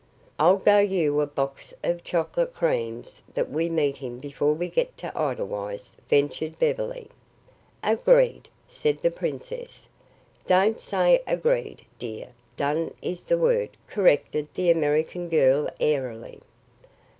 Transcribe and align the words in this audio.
"I'll 0.39 0.57
go 0.57 0.79
you 0.79 1.21
a 1.21 1.27
box 1.27 1.75
of 1.83 2.03
chocolate 2.03 2.55
creams 2.55 3.21
that 3.35 3.51
we 3.51 3.69
meet 3.69 3.97
him 3.97 4.17
before 4.17 4.51
we 4.53 4.67
get 4.67 4.97
to 4.97 5.15
Edelweiss," 5.15 5.95
ventured 6.09 6.57
Beverly. 6.57 7.07
"Agreed," 7.83 8.49
said 8.67 8.97
the 8.97 9.11
princess. 9.11 9.87
"Don't 10.47 10.81
say 10.81 11.21
'agreed,' 11.27 11.85
dear. 11.99 12.29
'Done' 12.57 12.95
is 13.03 13.25
the 13.25 13.37
word," 13.37 13.77
corrected 13.85 14.47
the 14.55 14.71
American 14.71 15.29
girl 15.29 15.69
airily. 15.79 16.39